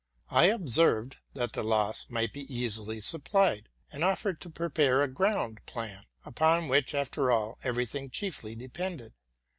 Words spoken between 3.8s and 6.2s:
and offered to prepare a ground plan,